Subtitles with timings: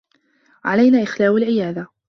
[0.65, 1.87] علينا إخلاء العيادة.